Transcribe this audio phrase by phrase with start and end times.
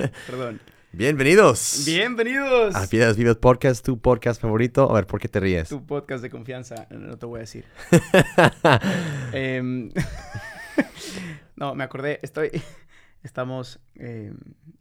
[0.26, 0.60] Perdón.
[0.92, 2.74] bienvenidos Bienvenidos.
[2.74, 4.90] a Piedras Vivas Podcast, tu podcast favorito.
[4.90, 5.68] A ver, ¿por qué te ríes?
[5.68, 7.64] Tu podcast de confianza, no te voy a decir.
[9.32, 9.90] Em,
[11.56, 12.50] no, me acordé, estoy...
[13.22, 14.34] Estamos em,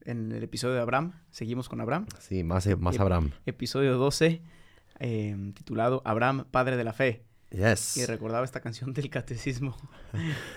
[0.05, 2.05] en el episodio de Abraham, seguimos con Abraham.
[2.19, 3.31] Sí, más, más Ep- Abraham.
[3.45, 4.41] Episodio 12,
[4.99, 7.25] em, titulado Abraham, Padre de la Fe.
[7.51, 7.97] Yes.
[7.97, 9.75] Y recordaba esta canción del catecismo.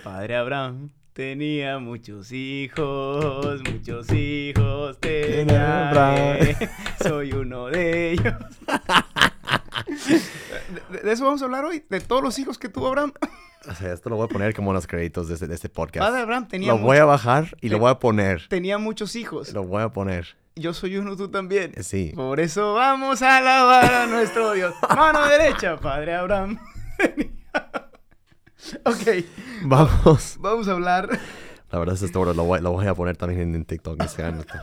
[0.03, 5.89] Padre Abraham tenía muchos hijos, muchos hijos tenía.
[5.89, 6.37] Abraham.
[6.59, 6.69] él,
[7.01, 8.33] Soy uno de ellos.
[10.91, 13.13] De, de eso vamos a hablar hoy, de todos los hijos que tuvo Abraham.
[13.69, 15.69] O sea, esto lo voy a poner como en los créditos de este, de este
[15.69, 16.05] podcast.
[16.05, 18.47] Padre Abraham tenía, Lo mucho- voy a bajar y lo voy a poner.
[18.49, 19.53] tenía muchos hijos.
[19.53, 20.35] Lo voy a poner.
[20.55, 21.73] Yo soy uno, tú también.
[21.83, 22.11] Sí.
[22.15, 24.73] Por eso vamos a alabar a nuestro Dios.
[24.95, 26.59] Mano derecha, Padre Abraham.
[28.85, 29.25] ok,
[29.65, 30.37] Vamos.
[30.39, 31.09] vamos a hablar.
[31.71, 34.01] La verdad es que esto lo voy, lo voy a poner también en, en TikTok.
[34.01, 34.39] Instagram.
[34.41, 34.53] esto.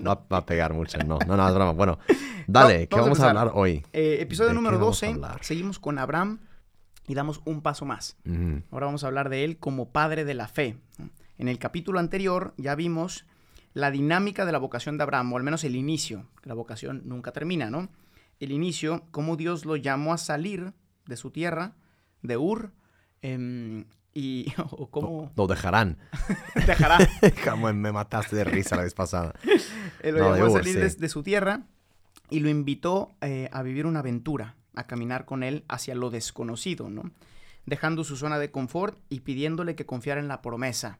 [0.00, 1.18] No va- a pegar mucho, no.
[1.26, 1.72] No, no, es broma.
[1.72, 1.98] Bueno,
[2.46, 3.84] dale, No, ¿qué vamos a hablar hoy?
[3.92, 5.14] Eh, episodio ¿De qué número vamos a 12.
[5.14, 5.44] hablar?
[5.44, 6.40] Seguimos con Abraham
[7.06, 8.16] y damos un paso más.
[8.72, 10.76] Ahora vamos a hablar de él como padre de la fe.
[11.38, 13.26] En el capítulo anterior ya vimos
[13.74, 16.26] la dinámica de la vocación de Abraham, o al menos el inicio.
[16.42, 17.90] La vocación nunca termina, ¿no?
[18.40, 20.72] El inicio, cómo Dios lo llamó a salir
[21.06, 21.74] de su tierra,
[22.22, 22.72] de Ur,
[23.22, 23.84] em,
[24.16, 25.98] y o cómo Lo dejarán.
[27.74, 29.34] me mataste de risa la vez pasada.
[30.00, 31.66] Él lo No, a Ur, salir de, su tierra
[32.30, 36.88] y lo invitó eh, a vivir una aventura, a caminar con él hacia lo desconocido,
[36.88, 37.10] ¿no?
[37.66, 40.98] Dejando su zona de confort y pidiéndole que confiara en la promesa.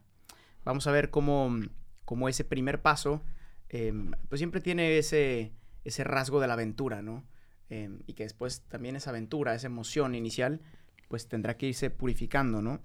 [0.63, 1.57] Vamos a ver cómo,
[2.05, 3.23] cómo ese primer paso,
[3.69, 3.93] eh,
[4.29, 5.53] pues siempre tiene ese,
[5.85, 7.23] ese rasgo de la aventura, ¿no?
[7.69, 10.61] Eh, y que después también esa aventura, esa emoción inicial,
[11.07, 12.81] pues tendrá que irse purificando, ¿no?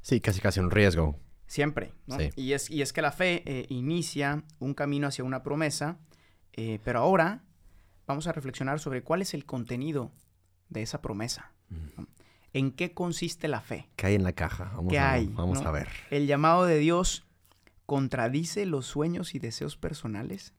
[0.00, 1.18] Sí, casi casi un riesgo.
[1.46, 2.18] Siempre, ¿no?
[2.18, 2.30] Sí.
[2.36, 5.98] Y, es, y es que la fe eh, inicia un camino hacia una promesa,
[6.52, 7.44] eh, pero ahora
[8.06, 10.12] vamos a reflexionar sobre cuál es el contenido
[10.68, 11.52] de esa promesa.
[11.68, 12.06] ¿no?
[12.52, 13.88] ¿En qué consiste la fe?
[13.96, 14.72] ¿Qué hay en la caja?
[14.74, 15.26] Vamos, ¿Qué a, hay?
[15.28, 15.68] vamos no?
[15.68, 15.88] a ver.
[16.10, 17.24] ¿El llamado de Dios
[17.86, 20.54] contradice los sueños y deseos personales?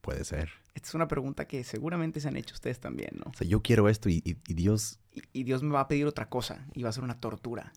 [0.00, 0.50] Puede ser.
[0.78, 3.30] Esta es una pregunta que seguramente se han hecho ustedes también, ¿no?
[3.30, 5.00] O sea, yo quiero esto y, y- y Dios...
[5.12, 7.72] Y, y Dios me va a pedir otra cosa y va a ser una tortura,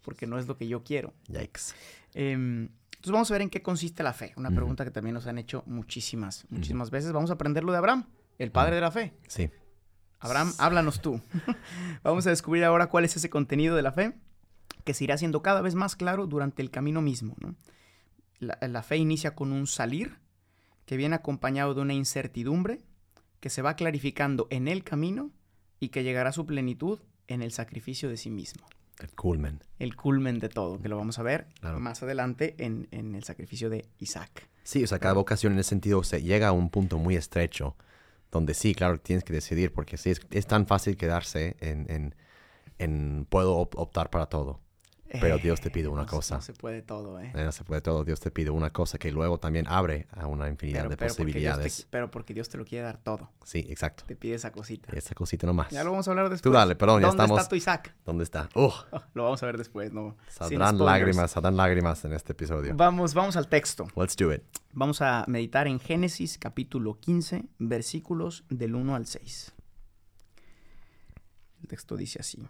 [0.00, 1.12] porque no es lo que yo quiero.
[1.28, 1.74] Yikes.
[2.14, 4.32] Em, entonces vamos a ver en qué consiste la fe.
[4.36, 7.12] Una pregunta que también nos han hecho muchísimas, muchísimas veces.
[7.12, 8.06] Vamos a aprender lo de Abraham,
[8.38, 9.12] el padre de la fe.
[9.28, 9.50] Sí.
[10.20, 11.20] Abraham, háblanos tú.
[12.02, 14.14] vamos a descubrir ahora cuál es ese contenido de la fe,
[14.84, 17.36] que se irá haciendo cada vez más claro durante el camino mismo.
[17.38, 17.54] ¿no?
[18.38, 20.16] La, la fe inicia con un salir,
[20.86, 22.80] que viene acompañado de una incertidumbre,
[23.40, 25.30] que se va clarificando en el camino
[25.78, 28.64] y que llegará a su plenitud en el sacrificio de sí mismo
[28.98, 29.60] El culmen.
[29.78, 31.78] el culmen de todo, que lo vamos a ver Claro.
[31.80, 34.48] más adelante en, en el sacrificio de Isaac.
[34.64, 37.76] Sí, o sea, cada vocación en ese sentido se llega a un punto muy estrecho
[38.32, 42.14] donde sí, claro, tienes que decidir porque sí, es, es tan fácil quedarse en, en,
[42.78, 44.60] en puedo op- optar para todo.
[45.08, 46.36] Pero Dios te pide una no cosa.
[46.36, 47.32] No se puede todo, ¿eh?
[47.34, 50.26] Eh, No se puede todo, Dios te pide una cosa que luego también abre a
[50.26, 51.86] una infinidad de porque Dios te- posibilidades.
[51.90, 53.30] pero porque Dios te lo quiere dar todo.
[53.44, 54.04] Sí, exacto.
[54.06, 54.88] Te pide esa cosita.
[54.96, 55.70] Esa cosita nomás.
[55.70, 56.52] Ya lo vamos a hablar después.
[56.52, 57.94] dale, perdón, ya ¿Dónde estamos- está tu Isaac?
[58.04, 58.48] ¿Dónde está?
[58.54, 58.74] Oh,
[59.14, 60.16] lo vamos a ver después, ¿no?
[60.28, 62.74] Saldrán lágrimas, saldrán lágrimas en este episodio.
[62.76, 63.86] Vamos, vamos al texto.
[63.96, 64.42] Let's do it.
[64.72, 69.52] Vamos a meditar en Génesis capítulo 15, versículos del 1 al 6.
[71.62, 72.46] El texto dice así.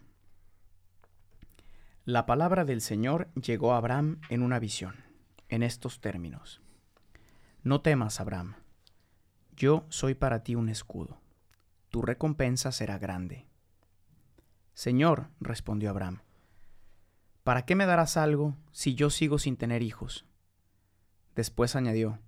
[2.06, 4.94] La palabra del Señor llegó a Abraham en una visión,
[5.48, 6.62] en estos términos.
[7.64, 8.54] No temas, Abraham.
[9.56, 11.18] Yo soy para ti un escudo.
[11.90, 13.48] Tu recompensa será grande.
[14.72, 16.20] Señor, respondió Abraham,
[17.42, 20.26] ¿para qué me darás algo si yo sigo sin tener hijos?
[21.34, 22.20] Después añadió,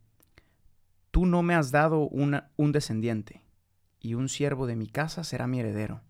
[1.12, 3.44] Tú no me has dado un descendiente,
[4.00, 6.02] y un siervo de mi casa será mi heredero.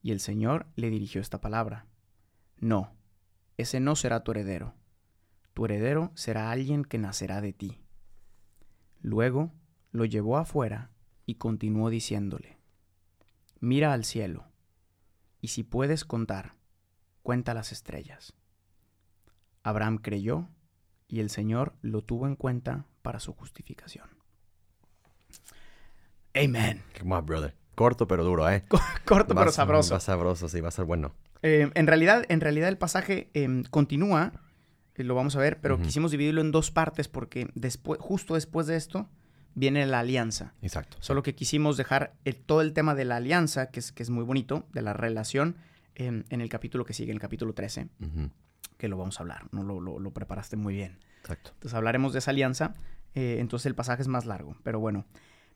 [0.00, 1.86] Y el Señor le dirigió esta palabra,
[2.60, 2.92] No,
[3.56, 4.74] ese no será tu heredero,
[5.54, 7.80] tu heredero será alguien que nacerá de ti.
[9.00, 9.50] Luego
[9.92, 10.90] lo llevó afuera
[11.24, 12.58] y continuó diciéndole,
[13.60, 14.46] Mira al cielo,
[15.40, 16.52] y si puedes contar,
[17.22, 18.34] cuenta las estrellas.
[19.62, 20.48] Abraham creyó
[21.08, 24.08] y el Señor lo tuvo en cuenta para su justificación.
[26.34, 26.82] Amen.
[26.98, 27.56] Come on, brother.
[27.74, 28.64] Corto pero duro, ¿eh?
[29.06, 29.94] Corto pero sabroso.
[29.94, 31.14] Va sabroso, sí, va a ser bueno.
[31.42, 34.32] Eh, en, realidad, en realidad el pasaje em, continúa,
[34.94, 38.66] eh, lo vamos a ver, pero quisimos dividirlo en dos partes porque después, justo después
[38.66, 39.08] de esto
[39.54, 40.54] viene la alianza.
[40.62, 40.96] Exacto.
[41.00, 44.10] Solo que quisimos dejar el- todo el tema de la alianza, que es, que es
[44.10, 45.56] muy bonito, de la relación,
[45.96, 48.30] en el capítulo que sigue, en el capítulo 13, Ujú,
[48.78, 49.48] que lo vamos a hablar.
[49.52, 49.62] ¿no?
[49.62, 50.98] Lo, lo- lo preparaste muy bien.
[51.20, 51.50] Exacto.
[51.54, 52.74] Entonces hablaremos de esa alianza.
[53.14, 54.56] eh, entonces el pasaje es más largo.
[54.62, 55.04] Pero bueno,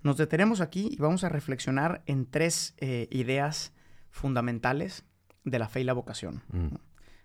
[0.03, 3.73] nos detenemos aquí y vamos a reflexionar en tres eh, ideas
[4.11, 5.05] fundamentales
[5.45, 6.43] de la fe y la vocación.
[6.53, 6.75] Mm.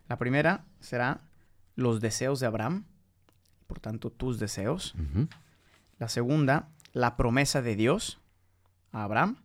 [0.08, 1.22] La primera será
[1.76, 2.86] los deseos de Abraham,
[3.68, 4.96] por tanto tus deseos.
[5.98, 8.20] La segunda, la promesa de Dios
[8.92, 9.38] a Abraham.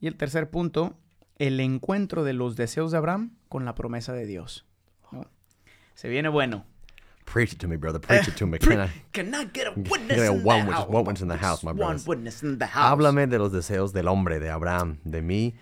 [0.00, 0.96] Y el tercer punto,
[1.36, 4.64] el encuentro de los deseos de Abraham con la promesa de Dios.
[5.12, 5.26] ¿no?
[5.94, 6.64] Se viene bueno.
[7.30, 8.00] Preach it to me, brother.
[8.00, 8.58] Preach it to me.
[8.58, 10.86] Can I- Can I get a Get witness a in one the house?
[10.88, 12.06] one witness in the house, my One brothers.
[12.08, 12.90] witness in the house.
[12.90, 15.54] Háblame de los deseos del hombre, de Abraham, de mí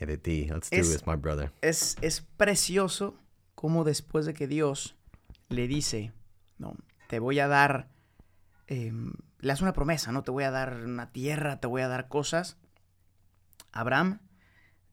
[0.00, 1.52] Let's do Es- this, my brother.
[1.62, 3.18] Es, es precioso
[3.54, 4.96] como después de que Dios
[5.48, 6.12] le dice,
[6.58, 6.76] no,
[7.08, 7.88] te voy a dar,
[8.66, 10.22] em, le hace una promesa, ¿no?
[10.22, 12.58] Te voy a dar una tierra, te voy a dar cosas.
[13.72, 14.20] Abraham,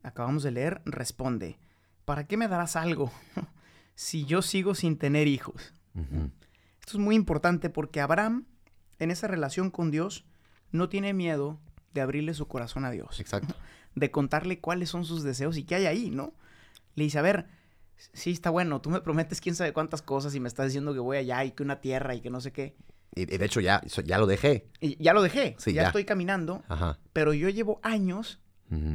[0.04, 1.60] acabamos de leer, responde,
[2.06, 3.12] ¿para qué me darás algo
[3.96, 5.74] si yo sigo sin tener hijos?
[6.80, 8.46] Esto es muy importante porque Abraham,
[9.00, 10.26] en esa relación con Dios,
[10.72, 11.60] no tiene miedo
[11.94, 13.20] de abrirle su corazón a Dios.
[13.20, 13.56] Exacto.
[13.96, 16.34] De contarle cuáles son sus deseos y qué hay ahí, ¿no?
[16.96, 17.48] Le dice, a ver,
[18.14, 21.00] sí está bueno, tú me prometes quién sabe cuántas cosas y me estás diciendo que
[21.00, 22.76] voy allá y que una tierra y que no sé qué.
[23.16, 24.68] Y, de hecho ya, ya lo dejé.
[24.80, 25.88] Y ya lo dejé, Sí, ya, ya.
[25.90, 26.98] estoy caminando, Ajá.
[27.14, 28.40] pero yo llevo años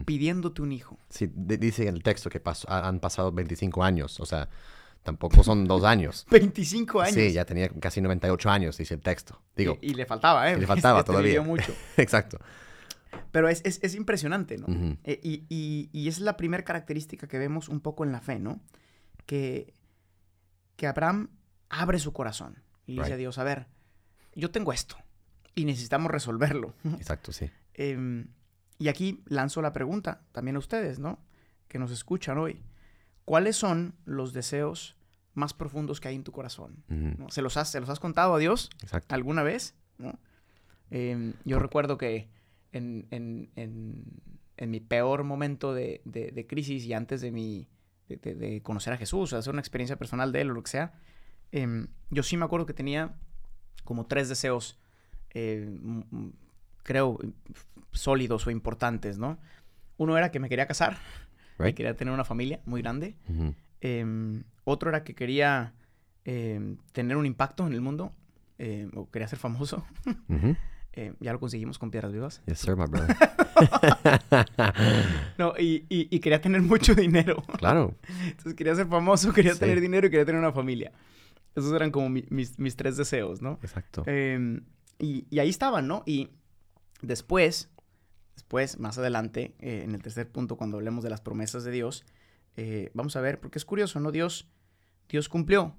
[0.05, 0.99] pidiéndote un hijo.
[1.09, 4.19] Sí, dice en el texto que pasó- han pasado 25 años.
[4.19, 4.49] O sea,
[5.05, 6.27] tampoco son dos años.
[6.31, 7.15] 25 años.
[7.15, 9.41] Sí, ya tenía casi 98 años, dice el texto.
[9.55, 10.57] Digo, Y, y le faltaba, ¿eh?
[10.57, 11.43] Y le faltaba todavía.
[11.43, 11.73] mucho.
[11.97, 12.39] exacto.
[13.33, 14.67] Pero es, es- es impresionante, ¿no?
[15.05, 18.39] Eh, y, y- y es la primera característica que vemos un poco en la fe,
[18.39, 18.61] ¿no?
[19.27, 19.75] Que,
[20.77, 21.29] que Abraham
[21.69, 23.67] abre su corazón y dice a Dios, a ver,
[24.35, 24.97] yo tengo esto
[25.55, 26.75] y necesitamos resolverlo.
[26.99, 27.51] Exacto, sí.
[27.75, 28.29] Em,
[28.79, 31.19] y aquí lanzo la pregunta también a ustedes, ¿no?
[31.69, 32.63] Que nos escuchan hoy.
[33.25, 34.97] ¿Cuáles son los deseos
[35.35, 36.83] más profundos que hay en tu corazón?
[36.89, 37.29] ¿no?
[37.31, 38.71] ¿Se, los has, ¿Se los has contado a Dios?
[38.83, 39.15] Exacto.
[39.15, 40.19] alguna vez, ¿no?
[40.91, 42.29] Em, yo recuerdo que
[42.73, 44.05] en, en- en-
[44.57, 47.69] en mi peor momento de, de- de crisis y antes de mi
[48.09, 50.95] de, conocer a Jesús, hacer una experiencia personal de él o lo que sea,
[51.53, 53.15] em, yo sí me acuerdo que tenía
[53.85, 54.79] como tres deseos,
[55.35, 55.69] eh,
[56.83, 57.19] creo,
[57.93, 59.39] sólidos o importantes, ¿no?
[59.99, 60.97] Uno era que me quería casar,
[61.59, 61.77] que Right?
[61.77, 63.17] quería tener una familia muy grande.
[63.81, 65.75] Em, otro era que quería
[66.25, 68.13] em, tener un impacto en el mundo,
[68.95, 69.87] o quería ser famoso.
[71.01, 72.43] Eh, ya lo conseguimos con Piedras Vivas.
[72.47, 73.17] Yes, sir, my brother.
[75.39, 77.43] No, y, y- y quería tener mucho dinero.
[77.59, 77.95] claro.
[78.25, 79.61] Entonces quería ser famoso, quería Sí.
[79.61, 80.93] tener dinero y quería tener una familia.
[81.55, 83.59] Esos eran como mi- mis, mis tres deseos, ¿no?
[83.63, 84.03] Exacto.
[84.07, 84.65] Em,
[84.99, 86.03] y, y ahí estaban, ¿no?
[86.07, 86.31] Y
[87.01, 87.71] después,
[88.35, 92.05] después, más adelante, eh, en el tercer punto, cuando hablemos de las promesas de Dios,
[92.57, 94.11] eh, vamos a ver, porque es curioso, ¿no?
[94.11, 94.49] Dios,
[95.09, 95.77] Dios cumplió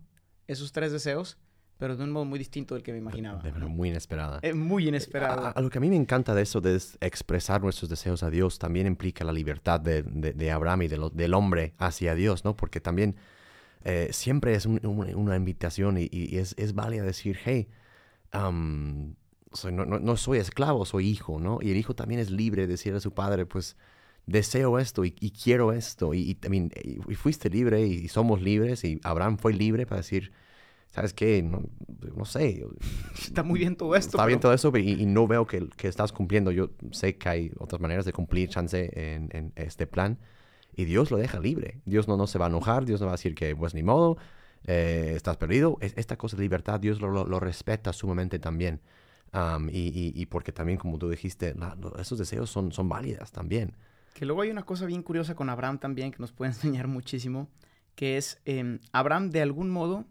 [0.48, 1.38] esos tres deseos,
[1.80, 3.42] pero de un modo muy distinto del que me imaginaba.
[3.42, 4.40] De manera muy inesperada.
[4.44, 5.48] Eh, muy inesperado.
[5.48, 8.22] A, a lo que a mí me encanta de eso, de es- expresar nuestros deseos
[8.22, 11.74] a Dios, también implica la libertad de, de- de Abraham y de lo- del hombre
[11.80, 12.56] hacia Dios, ¿no?
[12.56, 13.16] Porque también
[13.86, 17.70] eh, siempre es un- un- una invitación y, y es, es válida decir, hey,
[18.32, 19.16] am,
[19.54, 21.60] soy- no, no- no soy esclavo, soy hijo, ¿no?
[21.62, 23.78] Y el hijo también es libre de decir a su padre, pues,
[24.26, 26.14] deseo esto y, y quiero esto.
[26.14, 30.02] Y, y también y- y fuiste libre y somos libres y Abraham fue libre para
[30.02, 30.32] decir,
[30.92, 31.42] ¿sabes qué?
[31.44, 31.62] No,
[32.16, 32.66] no sé,
[33.22, 34.18] Está muy bien todo esto.
[34.18, 36.52] Está bien pero- todo eso y, y no veo que, que estás cumpliendo.
[36.52, 40.18] Yo sé que hay otras maneras de cumplir chance en, en este plan.
[40.76, 41.82] Y Dios lo deja libre.
[41.86, 42.86] Dios no, no se va a enojar.
[42.86, 44.18] Dios no va a decir que, pues, ni modo,
[44.66, 45.78] eh, estás perdido.
[45.82, 48.80] Es- esta cosa de libertad, Dios lo, lo- lo respeta sumamente también.
[49.32, 53.32] Am, y, y- y porque también, como tú dijiste, la- esos deseos son, son válidas
[53.32, 53.76] también.
[54.14, 57.48] Que luego hay una cosa bien curiosa con Abraham también que nos puede enseñar muchísimo,
[57.96, 60.06] que es em, Abraham de algún modo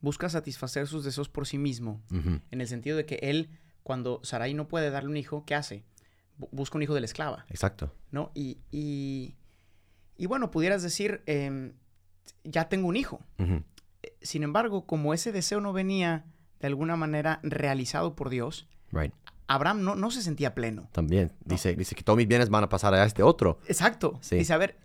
[0.00, 3.50] busca satisfacer sus deseos por sí mismo, en el sentido de que él,
[3.82, 5.84] cuando Sarai no puede darle un hijo, ¿qué hace?
[6.38, 7.92] Bu- busca un hijo de la esclava, Exacto.
[8.12, 8.30] ¿no?
[8.34, 9.34] Y, y,
[10.16, 11.72] y bueno, pudieras decir, em,
[12.44, 13.20] ya tengo un hijo.
[13.38, 13.62] Eh,
[14.22, 16.24] Sin embargo, como ese deseo no venía
[16.60, 19.12] de alguna manera realizado por Dios, Right.
[19.48, 20.88] Abraham no, no se sentía pleno.
[20.92, 21.32] También.
[21.44, 23.58] Dice, dice que todos mis bienes van a pasar a este otro.
[23.66, 24.18] Exacto.
[24.22, 24.36] Sí.
[24.36, 24.76] Dice, a ver,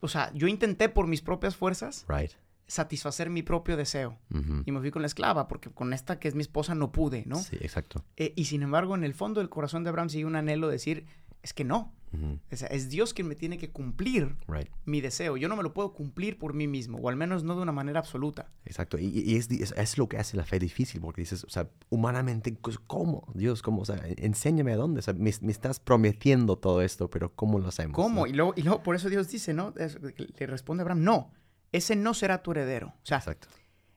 [0.00, 2.32] o sea, yo intenté por mis propias fuerzas Right.
[2.68, 4.16] Satisfacer mi propio deseo.
[4.64, 7.24] Y me fui con la esclava, porque con esta que es mi esposa no pude,
[7.26, 7.36] ¿no?
[7.36, 8.04] Sí, exacto.
[8.16, 10.74] Eh, y sin embargo, en el fondo del corazón de Abraham sigue un anhelo de
[10.74, 11.06] decir,
[11.42, 11.92] es que no.
[12.10, 12.38] Ujú.
[12.50, 14.68] O sea, es Dios quien me tiene que cumplir Right.
[14.86, 15.36] mi deseo.
[15.36, 17.72] Yo no me lo puedo cumplir por mí mismo, o al menos no de una
[17.72, 18.50] manera absoluta.
[18.64, 18.98] Exacto.
[18.98, 21.68] Y, y es, es, es lo que hace la fe difícil, porque dices, o sea,
[21.90, 23.30] humanamente, pues, ¿cómo?
[23.34, 23.82] Dios, ¿cómo?
[23.82, 25.00] O sea, en- enséñame a dónde.
[25.00, 27.94] O sea, me, me estás prometiendo todo esto, pero ¿cómo lo hacemos?
[27.94, 28.22] ¿Cómo?
[28.22, 28.26] no?
[28.26, 29.74] Y luego, y luego por eso Dios dice, ¿no?
[29.76, 29.98] Es-
[30.38, 31.30] Le responde a Abraham, no,
[31.72, 32.88] ese no será tu heredero.
[32.88, 33.48] O sea, Exacto.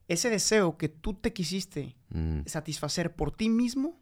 [0.08, 3.98] ese deseo que tú te quisiste Mm, satisfacer por ti mismo,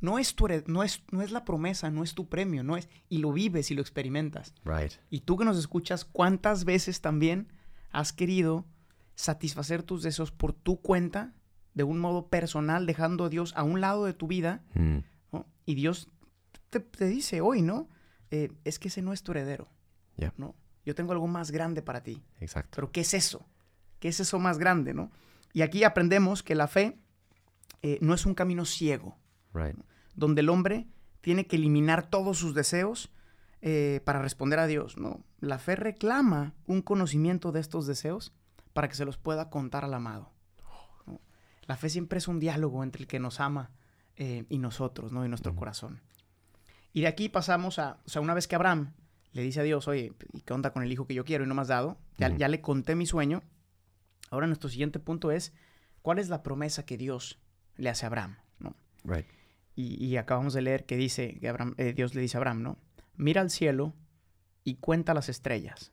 [0.00, 2.88] no es, tu no, es, no es la promesa, no es tu premio, no es,
[3.08, 4.54] y lo vives y lo experimentas.
[4.64, 4.92] right.
[5.10, 7.52] Y tú que nos escuchas, ¿cuántas veces también
[7.90, 8.64] has querido
[9.16, 11.34] satisfacer tus deseos por tu cuenta,
[11.74, 14.62] de un modo personal, dejando a Dios a un lado de tu vida?
[14.74, 14.98] Mm,
[15.32, 15.46] ¿no?
[15.66, 16.08] Y Dios
[16.70, 17.88] te, te dice hoy, ¿no?
[18.30, 19.68] Eh, es que ese no es tu heredero.
[20.16, 20.32] Ya.
[20.36, 20.54] ¿no?
[20.88, 22.22] Yo tengo algo más grande para ti.
[22.40, 22.70] exacto.
[22.76, 23.44] Pero ¿qué es eso?
[24.00, 25.10] ¿Qué es eso más grande, no?
[25.52, 26.98] Y aquí aprendemos que la fe
[27.82, 29.18] eh, no es un camino ciego,
[29.52, 29.76] Right.
[30.14, 30.86] donde el hombre
[31.20, 33.12] tiene que eliminar todos sus deseos
[33.60, 35.22] eh, para responder a Dios, ¿no?
[35.40, 38.32] La fe reclama un conocimiento de estos deseos
[38.72, 40.32] para que se los pueda contar al amado.
[41.06, 41.20] ¿no?
[41.66, 43.72] La fe siempre es un diálogo entre el que nos ama
[44.16, 45.22] eh, y nosotros, ¿no?
[45.26, 46.00] Y nuestro corazón.
[46.94, 48.94] Y de aquí pasamos a, o sea, una vez que Abraham
[49.32, 51.46] le dice a Dios, oye, ¿y qué onda con el hijo que yo quiero y
[51.46, 51.98] no me has dado?
[52.16, 53.42] Ya, ya le conté mi sueño.
[54.30, 55.52] Ahora nuestro siguiente punto es,
[56.02, 57.38] ¿cuál es la promesa que Dios
[57.76, 58.36] le hace a Abraham?
[58.58, 58.76] ¿no?
[59.04, 59.26] Right.
[59.74, 62.62] Y, y acabamos de leer que dice, que Abraham- eh, Dios le dice a Abraham,
[62.62, 62.78] ¿no?
[63.16, 63.94] Mira al cielo
[64.64, 65.92] y cuenta las estrellas.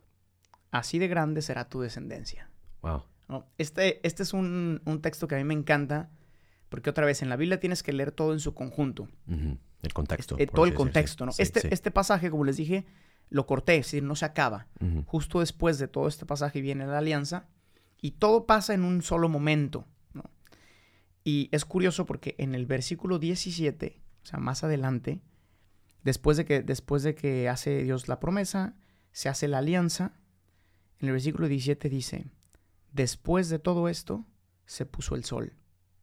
[0.72, 2.50] Así de grande será tu descendencia.
[2.82, 3.04] Wow.
[3.30, 3.46] ¿no?
[3.58, 6.10] Este, este es un, un texto que a mí me encanta,
[6.70, 9.08] porque otra vez en la Biblia tienes que leer todo en su conjunto.
[9.28, 10.36] El contexto.
[10.36, 11.32] Por todo el contexto, ¿no?
[11.32, 11.68] Sí, este, sí.
[11.72, 12.86] este pasaje, como les dije,
[13.30, 14.68] lo corté, es decir, no se acaba.
[15.06, 17.48] Justo después de todo este pasaje viene la alianza
[18.02, 19.88] y todo pasa en un solo momento.
[20.14, 20.24] ¿no?
[21.24, 25.22] Y es curioso porque en el versículo 17, o sea, más adelante,
[26.04, 28.76] después de que, después de que hace Dios la promesa,
[29.12, 30.14] se hace la alianza,
[31.00, 32.26] en el versículo 17 dice,
[32.92, 34.26] después de todo esto
[34.66, 35.54] se puso el sol.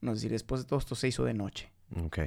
[0.00, 1.72] No, es decir, después de todo esto se hizo de noche.
[1.96, 2.20] Ok.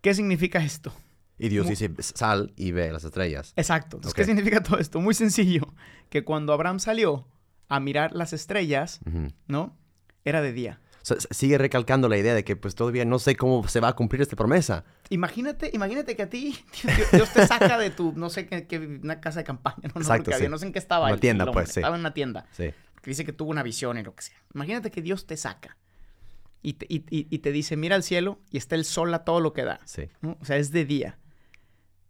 [0.00, 0.92] ¿Qué significa esto?
[1.38, 3.52] Y Dios dice, sal y ve las estrellas.
[3.56, 3.96] Exacto.
[3.96, 4.14] Entonces.
[4.14, 5.00] ¿Qué significa todo esto?
[5.00, 5.74] Muy sencillo.
[6.08, 7.26] Que cuando Abraham salió
[7.68, 9.00] a mirar las estrellas.
[9.48, 9.76] ¿no?
[10.24, 10.80] Era de día.
[11.30, 14.22] Sigue recalcando la idea de que pues todavía no sé cómo se va a cumplir
[14.22, 14.84] esta promesa.
[15.10, 19.20] Imagínate, imagínate que a ti Dios, Dios te saca de tu, no sé qué, una
[19.20, 21.04] casa de campaña, no, no, Exacto, porque había, no sé en qué estaba.
[21.06, 21.80] Una el- tienda, el hombre, pues, sí.
[21.80, 22.46] Estaba en una tienda.
[22.52, 22.70] Sí.
[23.02, 24.36] Que dice que tuvo una visión y lo que sea.
[24.54, 25.76] Imagínate que Dios te saca
[26.62, 29.24] y te, y- y- y te dice, mira al cielo y está el sol a
[29.24, 29.80] todo lo que da.
[29.84, 30.08] Sí.
[30.22, 30.38] ¿no?
[30.40, 31.18] O sea, es de día.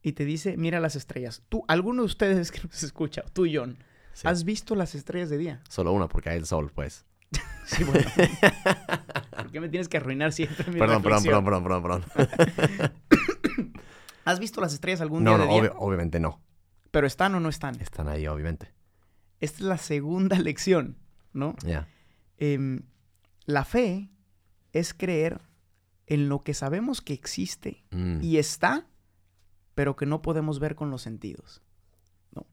[0.07, 1.43] Y te dice, mira las estrellas.
[1.49, 3.79] Tú, alguno de ustedes que nos escucha, tú, John,
[4.13, 4.29] sí.
[4.29, 5.63] ¿has visto las estrellas de día?
[5.69, 7.05] Solo una porque hay el sol, pues.
[7.67, 8.07] Sí, bueno.
[9.39, 12.93] ¿Por qué me tienes que arruinar siempre mi Perdón, perdón, perdón, perdón, perdón, perdón.
[14.27, 16.41] ¿Has visto las estrellas algún No, día no, obvio- obviamente no.
[16.91, 17.81] Pero están o no están.
[17.81, 18.73] Están ahí, obviamente.
[19.41, 20.97] Esta es la segunda lección,
[21.33, 21.57] ¿no?
[21.65, 21.89] Ya.
[22.39, 22.83] Em,
[23.47, 24.11] la fe
[24.73, 25.41] es creer
[26.07, 28.21] en lo que sabemos que existe Mm.
[28.23, 28.87] y está,
[29.75, 31.63] pero que no podemos ver con los sentidos.
[32.35, 32.47] ¿no?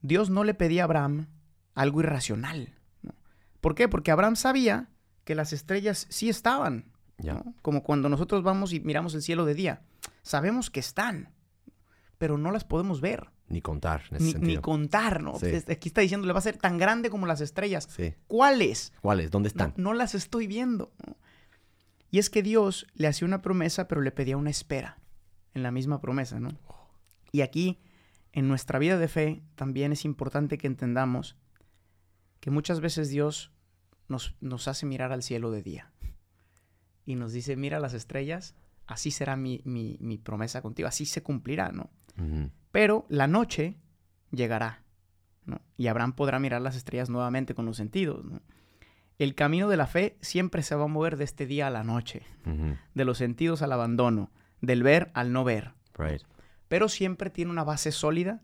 [0.00, 1.26] Dios no le pedía a Abraham
[1.74, 2.74] algo irracional.
[3.02, 3.14] ¿no?
[3.60, 3.88] ¿Por qué?
[3.88, 4.88] Porque Abraham sabía
[5.24, 6.90] que las estrellas sí estaban.
[7.62, 9.82] Como cuando nosotros vamos y miramos el cielo de día.
[10.22, 11.32] Sabemos que están,
[12.18, 15.38] pero no las podemos ver, Ni contar en ese ni, contar, ¿no?
[15.38, 15.46] Sí.
[15.46, 17.86] Es- Aquí está diciendo, le va a ser tan grande como las estrellas.
[17.94, 18.14] Sí.
[18.26, 18.92] ¿Cuáles?
[19.02, 19.30] ¿Cuáles?
[19.30, 19.72] ¿Dónde están?
[19.76, 20.92] no las estoy viendo.
[22.10, 24.98] Y es que Dios le hacía una promesa, pero le pedía una espera
[25.54, 26.50] en la misma promesa, ¿no?
[27.30, 27.78] Y aquí,
[28.32, 31.36] en nuestra vida de fe, también es importante que entendamos
[32.40, 33.52] que muchas veces Dios
[34.08, 35.92] nos, nos hace mirar al cielo de día.
[37.04, 38.54] Y nos dice, mira las estrellas,
[38.86, 41.90] así será mi, mi- mi promesa contigo, así se cumplirá, ¿no?
[42.70, 43.76] Pero la noche
[44.30, 44.82] llegará,
[45.46, 45.60] ¿no?
[45.76, 48.40] Y Abraham podrá mirar las estrellas nuevamente con los sentidos, ¿no?
[49.18, 51.84] El camino de la fe siempre se va a mover de este día a la
[51.84, 52.22] noche,
[52.94, 54.30] de los sentidos al abandono,
[54.62, 55.72] del ver al no ver.
[55.98, 56.22] Right.
[56.68, 58.40] Pero siempre tiene una base sólida,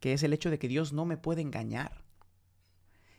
[0.00, 2.04] que es el hecho de que Dios no me puede engañar.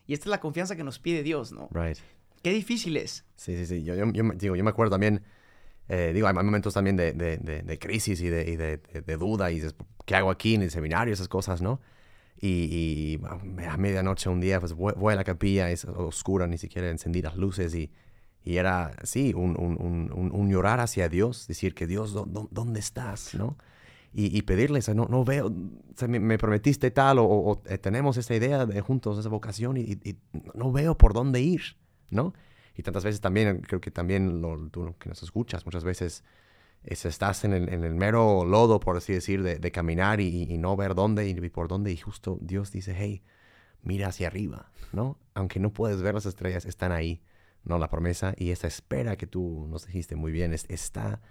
[0.06, 1.70] Y esta es la confianza que nos pide Dios, ¿no?
[1.72, 1.98] Right.
[2.44, 3.26] Qué difícil es.
[3.38, 3.84] Sí, sí, sí.
[3.84, 5.24] Yo, yo, yo digo, yo me acuerdo también,
[5.88, 8.56] eh, digo, hay momentos también de, de, de, de crisis y, de, y
[9.02, 11.14] de duda y dices, ¿qué hago aquí en el seminario?
[11.14, 11.80] Esas cosas, ¿no?
[12.40, 13.22] Y, y
[13.66, 17.22] a medianoche un día, pues voy, voy a la capilla, es oscura, ni siquiera encendí
[17.22, 17.90] las luces y,
[18.44, 22.50] y era, sí, un, un, un, un- llorar hacia Dios, decir que Dios, ¿dó- dó-
[22.52, 23.34] ¿dónde estás?
[23.36, 23.58] ¿No?
[24.16, 25.52] y, pedirles, no, no veo,
[26.08, 29.98] me, prometiste tal o, eh, tenemos esta idea de juntos, esa vocación y,
[30.54, 31.78] no veo por dónde ir,
[32.12, 32.34] ¿no?
[32.76, 36.24] Y tantas veces también, creo que también lo, tú que nos escuchas, muchas veces
[36.84, 41.28] es, estás en el, mero lodo, por así decir, de, caminar y, no ver dónde
[41.28, 43.24] y, por dónde y justo Dios dice, hey,
[43.82, 45.18] mira hacia arriba, ¿no?
[45.34, 47.24] Aunque no puedes ver las estrellas, están ahí,
[47.64, 47.80] ¿no?
[47.80, 51.22] La promesa y esa espera que tú nos dijiste muy bien, está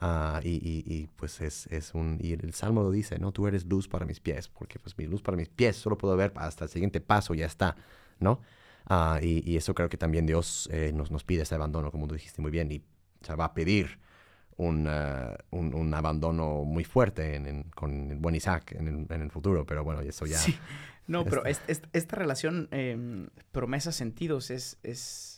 [0.00, 2.18] Ah, y, y, pues es, es, un...
[2.20, 3.32] Y el Salmo lo dice, ¿no?
[3.32, 6.16] Tú eres luz para mis pies, porque pues mi luz para mis pies solo puedo
[6.16, 7.74] ver hasta el siguiente paso, ya está,
[8.20, 8.40] ¿no?
[8.88, 12.06] Uh, y, y, eso creo que también Dios eh, nos, nos pide ese abandono, como
[12.06, 12.82] tú dijiste muy bien, y
[13.22, 13.98] se va a pedir
[14.56, 19.22] un, uh, un, un, abandono muy fuerte en, con el buen Isaac en el, en
[19.22, 20.38] el, futuro, pero bueno, eso ya...
[20.38, 20.56] Sí.
[21.08, 25.37] No, pero es, esta relación eh, promesa-sentidos es, es,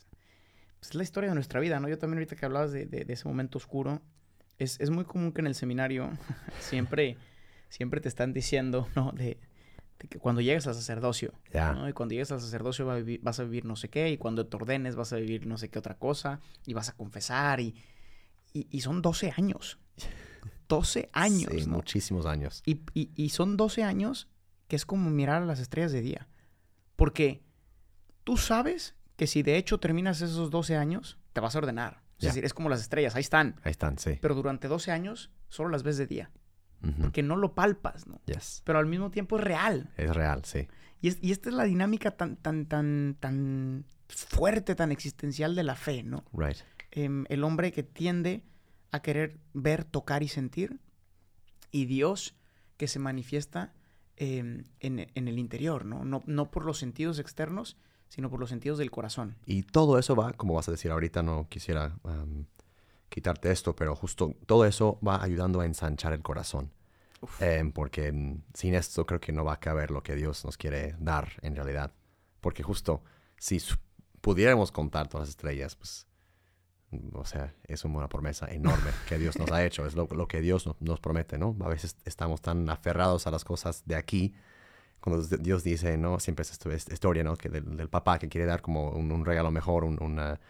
[0.80, 1.88] pues, la historia de nuestra vida, ¿no?
[1.88, 4.02] Yo también ahorita que hablabas de, de, de ese momento oscuro,
[4.64, 6.10] es, muy común que en el seminario
[6.60, 7.16] siempre,
[7.68, 9.12] siempre te están diciendo, ¿no?
[9.12, 9.38] De,
[10.08, 11.86] que cuando llegues al sacerdocio, ¿no?
[11.86, 14.96] Y cuando llegues al sacerdocio vas a, vivir, no sé qué, y cuando te ordenes
[14.96, 17.74] vas a vivir no sé qué otra cosa, y vas a confesar, y,
[18.54, 19.78] y, son 12 años.
[20.68, 22.62] 12 años, sí, muchísimos años.
[22.64, 24.28] Y, y, son 12 años
[24.68, 26.28] que es como mirar a las estrellas de día.
[26.96, 27.42] Porque
[28.24, 32.00] tú sabes que si de hecho terminas esos 12 años, te vas a ordenar.
[32.16, 33.60] Es decir, es como las estrellas, ahí están.
[33.64, 34.16] Ahí están, sí.
[34.18, 36.30] Pero durante 12 años solo las ves de día.
[36.98, 38.22] Porque no lo palpas, ¿no?
[38.24, 38.62] Yes.
[38.64, 39.92] Pero al mismo tiempo es real.
[39.98, 40.68] Es real, sí.
[41.02, 45.76] Y, y esta es la dinámica tan, tan, tan, tan fuerte, tan existencial de la
[45.76, 46.24] fe, ¿no?
[46.32, 46.56] Right.
[46.90, 48.42] Em, el hombre que tiende
[48.90, 50.80] a querer ver, tocar y sentir.
[51.70, 52.36] Y Dios
[52.78, 53.74] que se manifiesta
[54.16, 56.06] em, en, en, el interior, ¿no?
[56.06, 56.22] ¿no?
[56.24, 57.76] No por los sentidos externos,
[58.10, 59.36] sino por los sentidos del corazón.
[59.46, 61.96] Y todo eso va, como vas a decir ahorita, no quisiera
[63.08, 66.72] quitarte esto, pero justo todo eso va ayudando a ensanchar el corazón.
[67.38, 70.56] Em, porque mm, sin esto creo que no va a caber lo que Dios nos
[70.56, 71.92] quiere dar en realidad.
[72.40, 73.02] Porque justo
[73.38, 73.62] si
[74.20, 76.06] pudiéramos contar todas las estrellas, pues,
[76.90, 80.40] mm, o sea, es una promesa enorme que Dios nos ha hecho, es lo, que
[80.40, 81.56] Dios nos promete, ¿no?
[81.60, 84.34] A veces estamos tan aferrados a las cosas de aquí
[85.00, 86.20] cuando Dios dice, ¿no?
[86.20, 87.36] Siempre es esta historia, ¿no?
[87.36, 90.40] Que del, papá que quiere dar como un, regalo mejor, un, una,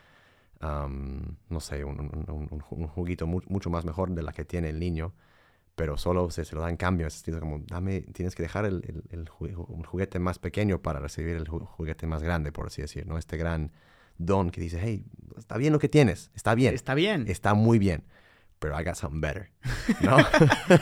[0.60, 5.14] no sé, un, juguito mucho más mejor de la que tiene el niño,
[5.74, 7.06] pero solo se, se lo da en cambio.
[7.06, 12.06] Es como, dame, tienes que dejar el, el, juguete más pequeño para recibir el juguete
[12.06, 13.18] más grande, por así decir, ¿no?
[13.18, 13.72] Este gran
[14.18, 15.04] don que dice, hey,
[15.38, 16.74] está bien lo que tienes, está bien.
[16.74, 17.24] Está bien.
[17.28, 18.04] Está muy bien
[18.60, 19.50] pero I got something better,
[20.02, 20.18] ¿no?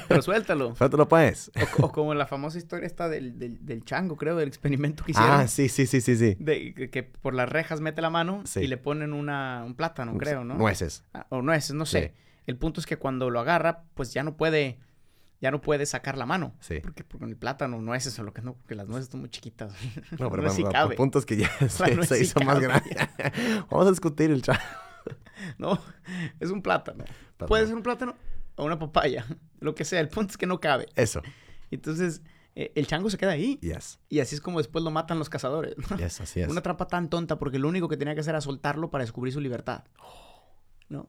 [0.08, 0.74] pero suéltalo.
[0.76, 1.50] Suéltalo pues.
[1.78, 5.32] O, como la famosa historia esta del, del, chango, creo, del experimento que hicieron.
[5.32, 6.36] Ah, sí, sí, sí, sí, sí.
[6.40, 10.44] De, que por las rejas mete la mano y le ponen una, un plátano, creo,
[10.44, 10.54] ¿no?
[10.54, 11.04] Nueces.
[11.14, 12.14] Ah, o nueces, no sé.
[12.46, 14.80] El punto es que cuando lo agarra, pues ya no puede,
[15.40, 16.56] ya no puede sacar la mano.
[16.58, 16.80] Sí.
[16.82, 19.72] Porque, con el plátano, nueces o lo que no, porque las nueces están muy chiquitas.
[20.18, 22.96] No, pero el punto es que ya se, hizo más grande.
[23.70, 24.60] Vamos a discutir el chango.
[25.58, 25.80] no,
[26.40, 27.04] es un plátano.
[27.46, 28.16] Puede ser un plátano
[28.56, 29.26] o una papaya,
[29.60, 30.00] lo que sea.
[30.00, 30.86] El punto es que no cabe.
[30.94, 31.22] Eso.
[31.70, 32.22] Entonces,
[32.54, 33.58] eh, el chango se queda ahí.
[33.60, 34.00] Yes.
[34.08, 35.74] Y así es como después lo matan los cazadores.
[35.98, 36.48] Yes, así es.
[36.48, 39.32] Una trampa tan tonta porque lo único que tenía que hacer era soltarlo para descubrir
[39.32, 39.84] su libertad.
[40.88, 41.08] ¿No?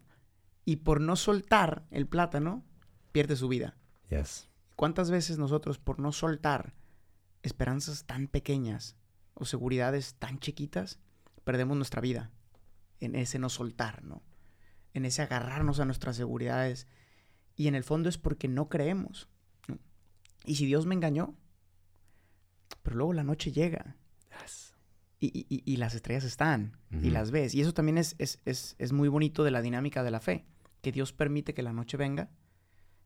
[0.65, 2.63] Y por no soltar el plátano,
[3.11, 3.77] pierde su vida.
[4.09, 4.49] Yes.
[4.75, 6.73] ¿Cuántas veces nosotros, por no soltar
[7.41, 8.95] esperanzas tan pequeñas
[9.33, 10.99] o seguridades tan chiquitas,
[11.43, 12.31] perdemos nuestra vida?
[12.99, 14.21] en ese no soltar, ¿no?
[14.93, 16.87] En ese agarrarnos a nuestras seguridades.
[17.55, 19.29] Y en el fondo es porque no creemos.
[20.45, 21.35] Y si Dios me engañó,
[22.81, 23.97] pero luego la noche llega.
[25.21, 27.53] Y, las estrellas están y las ves.
[27.53, 30.45] Y eso también es, es, muy bonito de la dinámica de la fe,
[30.81, 32.29] que Dios permite que la noche venga,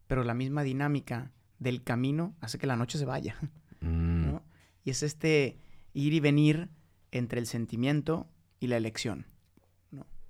[0.06, 3.36] pero la misma dinámica del camino hace que la noche se vaya.
[3.82, 4.36] Mm.
[4.84, 5.60] Y es este
[5.93, 6.69] ir y venir
[7.12, 9.26] entre el sentimiento y la elección.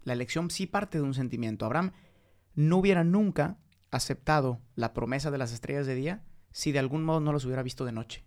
[0.04, 1.66] La elección sí parte de un sentimiento.
[1.66, 1.92] Abraham
[2.56, 3.58] no hubiera nunca
[3.92, 7.64] aceptado la promesa de las estrellas de día si de algún modo no los hubiera
[7.64, 8.26] visto de noche.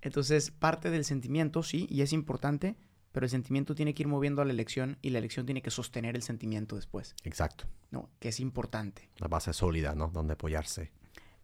[0.00, 2.76] Entonces, parte del sentimiento, sí, y es importante,
[3.12, 5.70] pero el sentimiento tiene que ir moviendo a la elección y la elección tiene que
[5.70, 7.14] sostener el sentimiento después.
[7.24, 7.66] Exacto.
[7.90, 8.10] ¿no?
[8.18, 9.10] Que es importante.
[9.18, 10.08] La base sólida, ¿no?
[10.08, 10.92] Donde apoyarse.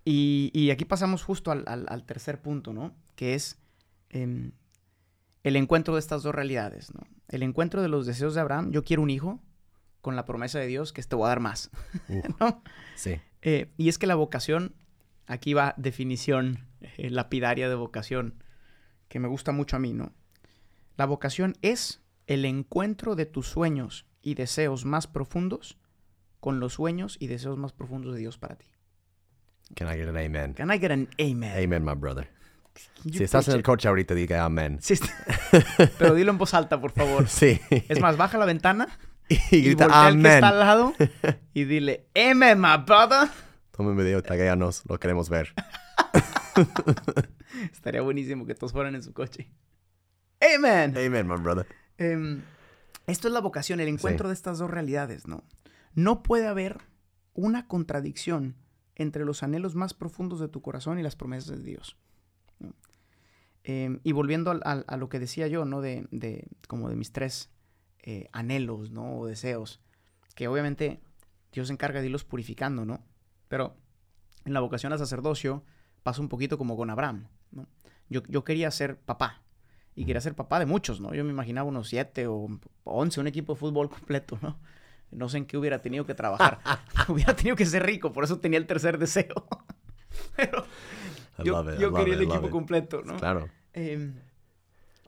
[0.05, 2.95] Y, aquí pasamos justo al, tercer punto, ¿no?
[3.15, 3.59] Que es
[4.11, 4.53] em,
[5.43, 7.01] el encuentro de estas dos realidades, ¿no?
[7.29, 9.41] El encuentro de los deseos de Abraham, yo quiero un hijo,
[10.01, 11.71] con la promesa de Dios que te voy a dar más,
[12.41, 12.63] ¿no?
[12.97, 13.21] Sí.
[13.41, 14.75] Eh, y es que la vocación,
[15.27, 18.43] aquí va definición eh, lapidaria de vocación,
[19.09, 20.13] que me gusta mucho a mí, ¿no?
[20.97, 25.79] La vocación es el encuentro de tus sueños y deseos más profundos
[26.41, 28.67] con los sueños y deseos más profundos de Dios para ti.
[29.75, 30.55] Can I get an amen?
[30.55, 31.57] Can I get an amen?
[31.57, 32.29] Amen, my brother.
[33.11, 34.79] Si estás en el coche ahorita, diga amén.
[34.81, 34.95] Sí,
[35.99, 37.29] Pero dilo en voz alta, por favor.
[37.29, 37.61] Sí.
[37.89, 38.89] Es más, baja la ventana
[39.29, 40.27] y y grita que amén.
[40.27, 40.95] está al lado
[41.55, 43.29] y dile, Amen, my brother.
[43.73, 45.55] Toma un video, taguéanos, lo queremos ver.
[47.73, 49.51] Estaría buenísimo que todos fueran en su coche.
[50.55, 50.97] Amen.
[50.97, 51.67] Amen, my brother.
[51.99, 52.43] Em,
[53.07, 55.45] esto es la vocación, el encuentro de estas dos realidades, ¿no?
[55.95, 56.79] No puede haber
[57.35, 58.57] una contradicción
[58.95, 61.97] entre los anhelos más profundos de tu corazón y las promesas de Dios.
[63.65, 65.81] Em, y volviendo al- a, lo que decía yo, ¿no?
[65.81, 67.51] De, de- como de mis tres
[68.03, 69.19] eh, anhelos, ¿no?
[69.19, 69.81] O deseos,
[70.35, 71.01] que obviamente
[71.53, 73.05] Dios se encarga de irlos purificando, ¿no?
[73.49, 73.77] Pero
[74.45, 75.63] en la vocación al sacerdocio
[76.03, 77.69] pasa un poquito como con Abraham, ¿no?
[78.09, 79.43] Yo, yo quería ser papá,
[79.95, 81.15] y quería ser papá de muchos, ¿no?
[81.15, 82.49] Yo me imaginaba unos siete o
[82.85, 84.59] once, un equipo de fútbol completo, ¿no?
[85.13, 86.59] No sé en qué hubiera tenido que trabajar.
[87.09, 89.47] hubiera tenido que ser rico, por eso tenía el tercer deseo.
[90.37, 90.65] Pero
[91.39, 92.51] I yo, love it, I yo love quería it, el equipo it.
[92.53, 93.17] completo, ¿no?
[93.17, 93.49] Claro.
[93.75, 94.13] Eh,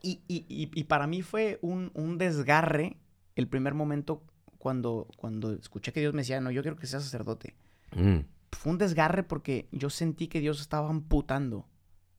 [0.01, 2.97] y, y- y- para mí fue un, un desgarre
[3.35, 4.23] el primer momento
[4.59, 7.55] cuando, cuando escuché que Dios me decía, no, yo quiero que seas sacerdote.
[7.95, 8.19] Mm,
[8.51, 11.67] Fue un desgarre porque yo sentí que Dios estaba amputando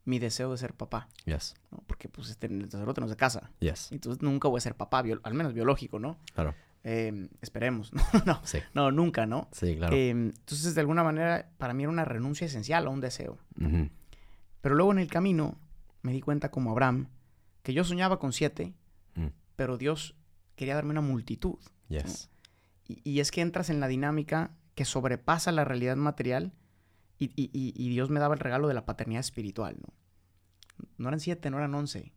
[0.04, 1.54] mi deseo de ser papá, Yes.
[1.72, 1.82] ¿no?
[1.86, 3.50] Porque pues este, el sacerdote no se casa.
[3.60, 3.90] Yes.
[3.90, 6.18] Entonces nunca voy a ser papá, al menos biológico, ¿no?
[6.34, 6.54] Claro.
[6.88, 7.90] Eh, esperemos.
[8.14, 8.58] No, no, Sí.
[8.72, 9.48] no, nunca, ¿no?
[9.52, 9.94] Sí, claro.
[9.96, 13.38] Eh, entonces, de alguna manera, para mí era una renuncia esencial a un deseo.
[13.60, 13.90] Ujú.
[14.60, 15.58] Pero luego en el camino
[16.02, 17.08] me di cuenta, como Abraham,
[17.62, 18.72] que yo soñaba con siete,
[19.16, 19.28] Mm.
[19.56, 20.14] pero Dios
[20.54, 21.56] quería darme una multitud.
[21.88, 22.30] Yes.
[22.86, 26.52] Y, y es que entras en la dinámica que sobrepasa la realidad material
[27.18, 29.92] y, y- y- y Dios me daba el regalo de la paternidad espiritual, ¿no?
[30.98, 32.12] No eran siete, no eran once.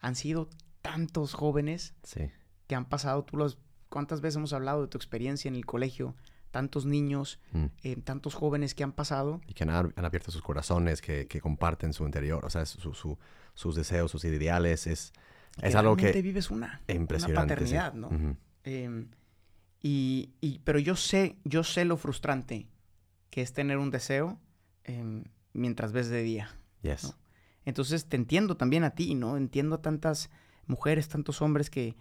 [0.00, 0.48] Han sido
[0.82, 2.30] tantos jóvenes Sí.
[2.68, 3.58] que han pasado, tú los,
[3.96, 6.14] ¿cuántas veces hemos hablado de tu experiencia en el colegio?
[6.50, 7.64] Tantos niños, Mm.
[7.82, 9.40] eh, tantos jóvenes que han pasado.
[9.46, 12.66] Y que han, ab- han abierto sus corazones, que, que comparten su interior, o sea,
[12.66, 13.18] su, su-
[13.54, 14.86] sus deseos, sus ideales.
[14.86, 15.14] Es,
[15.62, 16.12] es que algo que...
[16.20, 17.54] vives una, Impresionante.
[17.54, 17.74] una sí.
[17.74, 18.36] paternidad, ¿no?
[18.64, 19.06] Eh,
[19.82, 22.66] y, y- pero yo sé, yo sé lo frustrante
[23.30, 24.38] que es tener un deseo
[24.84, 26.50] eh, mientras ves de día.
[26.82, 27.04] Yes.
[27.04, 27.14] No.
[27.64, 29.36] Entonces te entiendo también a ti, ¿no?
[29.38, 30.28] Entiendo a tantas
[30.66, 31.96] mujeres, tantos hombres que,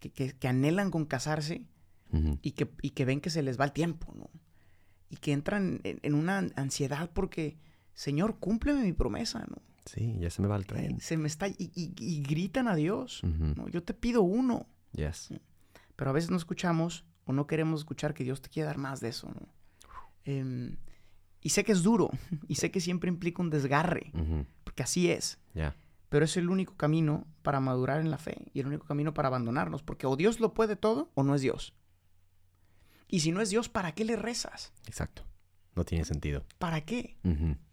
[0.00, 1.66] que, que- que anhelan con casarse
[2.42, 4.28] y que, y que ven que se les va el tiempo, ¿no?
[5.08, 7.56] Y que entran en, en una ansiedad porque,
[7.94, 9.62] Señor, cúmpleme mi promesa, ¿no?
[9.86, 11.00] Sí, ya se me va el tren.
[11.00, 11.46] Se me está...
[11.48, 13.22] Y, y- y gritan a Dios.
[13.24, 13.68] ¿no?
[13.68, 14.66] Yo te pido uno.
[14.92, 15.32] Yes.
[15.96, 19.00] Pero a veces no escuchamos o no queremos escuchar que Dios te quiere dar más
[19.00, 19.48] de eso, ¿no?
[20.24, 20.76] Em,
[21.40, 22.10] y sé que es duro,
[22.48, 24.12] y sé que siempre implica un desgarre,
[24.64, 25.38] porque así es.
[25.54, 25.74] Ya.
[26.10, 29.28] Pero es el único camino para madurar en la fe y el único camino para
[29.28, 31.72] abandonarnos, porque o Dios lo puede todo o no es Dios.
[33.08, 34.72] Y si no es Dios, ¿para qué le rezas?
[34.86, 35.24] Exacto.
[35.74, 36.44] No tiene sentido.
[36.58, 37.16] ¿Para qué?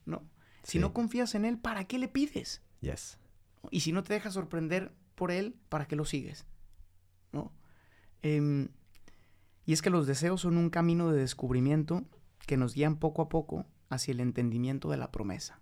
[0.06, 0.24] ¿No?
[0.64, 0.80] Si Sí.
[0.80, 2.62] no confías en Él, ¿para qué le pides?
[2.82, 3.18] Yes.
[3.72, 6.46] Y si no te dejas sorprender por Él, ¿para qué lo sigues?
[7.32, 7.52] ¿No?
[8.22, 8.70] Em,
[9.66, 12.04] y es que los deseos son un camino de descubrimiento
[12.46, 15.60] que nos guían poco a poco hacia el entendimiento de la promesa.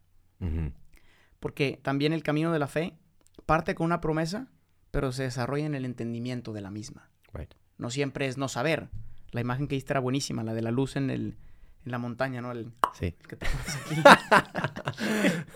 [1.45, 2.97] Porque también el camino de la fe
[3.45, 4.47] parte con una promesa,
[4.89, 7.11] pero se desarrolla en el entendimiento de la misma.
[7.33, 7.53] Right.
[7.77, 8.89] No siempre es no saber.
[9.29, 11.37] La imagen que diste era buenísima, la de la luz en, el,
[11.85, 12.51] en la montaña, ¿no?
[12.51, 13.13] El, Sí.
[13.19, 14.01] el que aquí.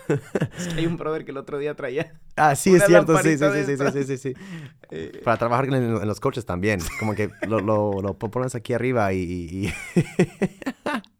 [0.58, 2.20] es que hay un brother que el otro día traía.
[2.36, 3.18] Ah, sí, es cierto.
[3.18, 4.34] Sí, sí, sí, sí, sí, sí, sí,
[5.24, 6.78] Para trabajar en, en los coches también.
[7.00, 9.72] Como que lo, lo, lo pones aquí arriba y...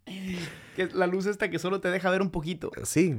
[0.77, 2.71] que la luz esta que solo te deja ver un poquito.
[2.85, 3.17] sí.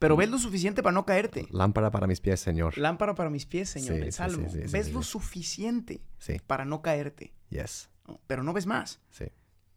[0.00, 1.46] Pero ves lo suficiente para no caerte.
[1.50, 2.76] Lámpara para mis pies, Señor.
[2.76, 4.48] Lámpara para mis pies, Señor, Sí, el sí, salmo.
[4.48, 6.00] sí, sí, sí, ves lo suficiente
[6.48, 7.32] para no caerte.
[7.50, 7.88] Yes.
[8.26, 9.26] Pero no ves más, Sí.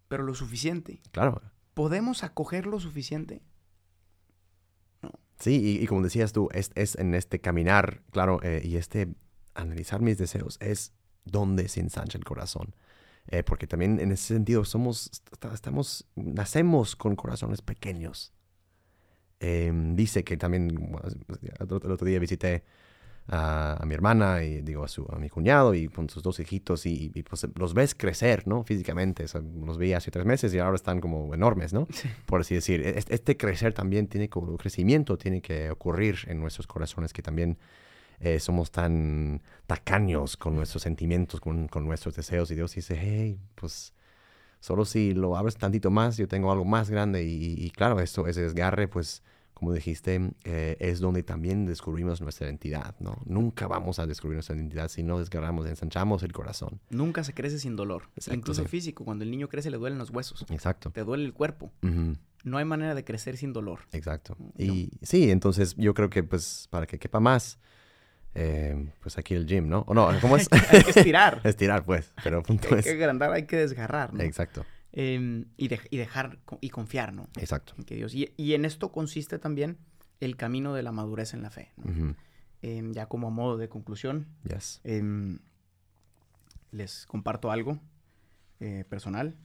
[0.07, 1.01] pero lo suficiente.
[1.11, 1.41] Claro.
[1.75, 3.43] ¿Podemos acoger lo suficiente?
[5.39, 9.13] Sí, y, y como decías tú, es, es en este caminar, claro, eh, y este
[9.55, 10.93] analizar mis deseos es
[11.25, 12.75] donde se ensancha el corazón.
[13.27, 18.33] Eh, porque también en ese sentido somos, est- estamos, nacemos con corazones pequeños.
[19.43, 21.01] Em, dice que también, bueno,
[21.59, 22.63] el otro día visité
[23.27, 26.39] a, a mi hermana y digo a, su, a mi cuñado y con sus dos
[26.39, 28.63] hijitos y, y, pues los ves crecer, ¿no?
[28.63, 31.87] Físicamente, o sea, los vi hace tres meses y ahora están como enormes, ¿no?
[32.25, 36.65] Por así decir, Es- este crecer también tiene que, crecimiento tiene que ocurrir en nuestros
[36.67, 37.57] corazones que también
[38.19, 43.39] eh, somos tan tacaños con nuestros sentimientos, con, con nuestros deseos y Dios dice, hey,
[43.55, 43.93] pues
[44.61, 47.99] solo si lo abres tantito más, yo tengo algo más grande y, y- y claro,
[47.99, 49.21] esto, ese desgarre, pues
[49.63, 53.21] como dijiste, eh, es donde también descubrimos nuestra identidad, ¿no?
[53.23, 56.81] Nunca vamos a descubrir nuestra identidad si no desgarramos, ensanchamos el corazón.
[56.89, 58.03] Nunca se crece sin dolor.
[58.17, 58.67] Exacto, Incluso sí.
[58.67, 59.05] físico.
[59.05, 60.45] Cuando el niño crece le duelen los huesos.
[60.49, 60.91] Exacto.
[60.91, 61.71] Te duele el cuerpo.
[62.43, 63.79] No hay manera de crecer sin dolor.
[63.93, 64.35] Exacto.
[64.37, 64.51] No.
[64.57, 67.57] Y sí, entonces yo creo que pues para que quepa más,
[68.35, 69.85] eh, pues aquí el gym, ¿no?
[69.87, 70.49] O no, ¿cómo es?
[70.51, 71.39] hay que estirar.
[71.45, 72.85] Estirar, pues, pero punto hay es...
[72.85, 74.23] que agrandar, hay que desgarrar, ¿no?
[74.23, 74.65] Exacto,
[74.95, 77.27] Em, y, de- y dejar y confiar, ¿no?
[77.37, 77.73] exacto.
[77.79, 78.13] En que Dios.
[78.13, 79.77] Y, y en esto consiste también
[80.19, 81.71] el camino de la madurez en la fe.
[82.61, 84.81] Em, ya como a modo de conclusión, Yes.
[84.83, 85.39] em,
[86.71, 87.79] les comparto algo
[88.59, 89.35] eh, personal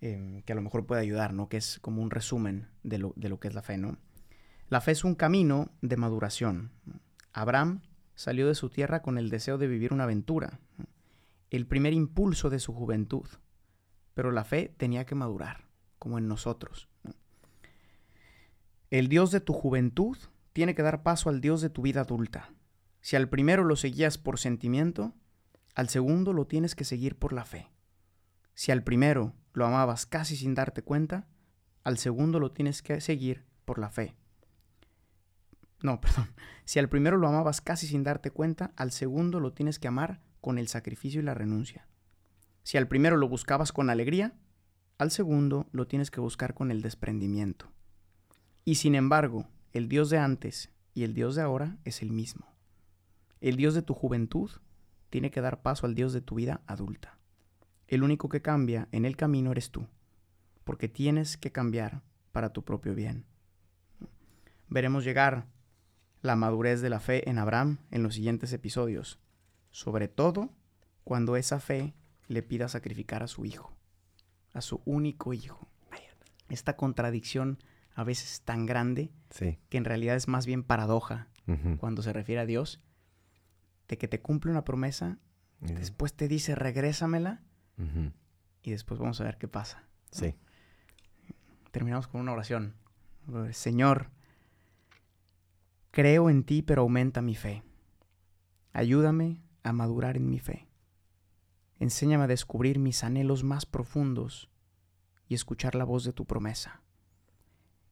[0.00, 1.48] que a lo mejor puede ayudar, ¿no?
[1.48, 3.96] Que es como un resumen de lo, de lo que es la fe, ¿no?
[4.68, 6.72] La fe es un camino de maduración.
[7.32, 7.80] Abraham
[8.14, 10.58] salió de su tierra con el deseo de vivir una aventura,
[11.50, 13.24] el primer impulso de su juventud,
[14.14, 15.66] pero la fe tenía que madurar,
[15.98, 16.88] como en nosotros.
[17.02, 17.12] ¿no?
[18.90, 20.16] El Dios de tu juventud
[20.52, 22.52] tiene que dar paso al Dios de tu vida adulta.
[23.00, 25.12] Si al primero lo seguías por sentimiento,
[25.74, 27.70] al segundo lo tienes que seguir por la fe.
[28.54, 31.26] Si al primero lo amabas casi sin darte cuenta,
[31.82, 34.14] al segundo lo tienes que seguir por la fe.
[35.82, 36.32] No, perdón.
[36.64, 40.20] Si al primero lo amabas casi sin darte cuenta, al segundo lo tienes que amar
[40.40, 41.86] con el sacrificio y la renuncia.
[42.64, 44.34] Si al primero lo buscabas con alegría,
[44.98, 47.70] al segundo lo tienes que buscar con el desprendimiento.
[48.64, 52.46] Y sin embargo, el Dios de antes y el Dios de ahora es el mismo.
[53.40, 54.50] El Dios de tu juventud
[55.10, 57.18] tiene que dar paso al Dios de tu vida adulta.
[57.86, 59.86] El único que cambia en el camino eres tú,
[60.64, 63.26] porque tienes que cambiar para tu propio bien.
[64.68, 65.46] Veremos llegar
[66.22, 69.20] la madurez de la fe en Abraham en los siguientes episodios,
[69.70, 70.50] sobre todo
[71.04, 71.94] cuando esa fe
[72.28, 73.72] le pida sacrificar a su hijo,
[74.52, 75.68] a su único hijo.
[76.48, 77.58] Esta contradicción
[77.94, 79.58] a veces tan grande Sí.
[79.68, 81.28] que en realidad es más bien paradoja
[81.78, 82.80] cuando se refiere a Dios,
[83.88, 85.18] de que te cumple una promesa,
[85.60, 87.42] después te dice regrésamela
[88.62, 89.84] y después vamos a ver qué pasa.
[90.10, 90.34] Sí.
[91.70, 92.74] Terminamos con una oración.
[93.52, 94.10] Señor,
[95.90, 97.62] creo en ti, pero aumenta mi fe.
[98.72, 100.66] Ayúdame a madurar en mi fe.
[101.84, 104.48] Enséñame a descubrir mis anhelos más profundos
[105.28, 106.80] y escuchar la voz de tu promesa.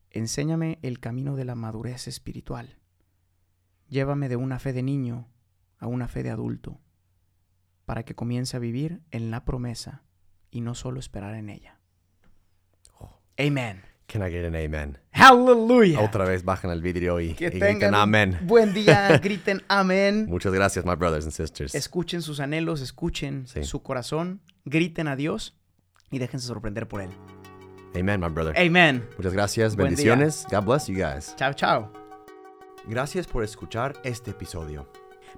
[0.09, 2.79] Enséñame el camino de la madurez espiritual.
[3.91, 5.29] Llévame de una fe de niño
[5.77, 6.81] a una fe de adulto,
[7.85, 10.05] para que comience a vivir en la promesa
[10.51, 11.79] y no solo esperar en ella.
[13.39, 13.92] Amen.
[14.13, 14.99] Can I get an amen?
[15.13, 15.99] Hallelujah.
[16.01, 18.39] Otra vez bajan el vidrio y, Que y un amén.
[18.43, 20.27] buen día, griten amén.
[20.29, 21.75] Muchas gracias, my brothers and sisters.
[21.75, 23.65] Escuchen sus anhelos, escuchen Sí.
[23.65, 25.57] su corazón, griten a Dios
[26.11, 27.09] y déjense sorprender por él.
[27.99, 28.55] Amen, my brother.
[28.59, 29.09] Amen.
[29.17, 29.77] Muchas gracias.
[29.77, 30.45] Buen Bendiciones.
[30.51, 31.35] God bless you guys.
[31.37, 31.91] Chao, chao.
[32.87, 34.91] Gracias por escuchar este episodio.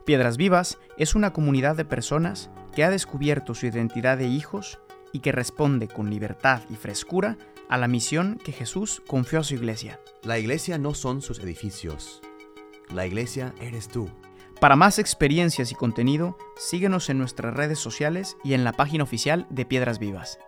[0.05, 4.81] Piedras Vivas es una comunidad de personas que ha descubierto su identidad de hijos
[5.13, 9.55] y que responde con libertad y frescura a la misión que Jesús confió a su
[9.55, 10.01] iglesia.
[10.23, 12.23] La iglesia no son sus edificios.
[12.93, 14.11] La iglesia eres tú.
[14.61, 19.47] Para más experiencias y contenido, síguenos en nuestras redes sociales y en la página oficial
[19.51, 20.39] de Piedras Vivas.